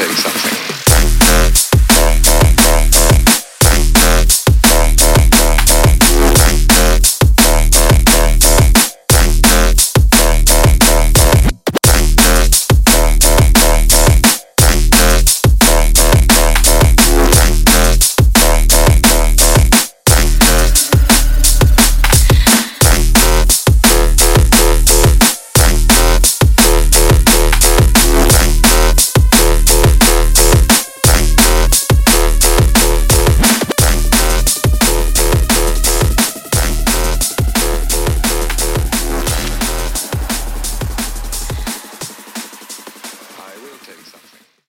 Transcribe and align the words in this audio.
take 0.00 0.16
something. 0.16 0.79
will 43.62 43.78
take 43.84 43.96
something. 43.96 44.39